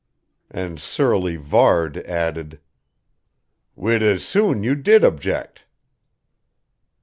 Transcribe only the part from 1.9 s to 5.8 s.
added: "We'd as soon you did object."